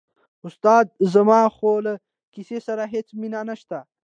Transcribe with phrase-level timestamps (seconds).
[0.45, 1.93] استاده زما خو له
[2.33, 3.77] کیسې سره هېڅ مینه نشته.